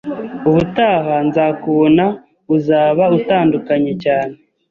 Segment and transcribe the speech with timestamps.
[0.47, 2.05] Ubutaha nzakubona,
[2.55, 4.35] uzaba utandukanye cyane.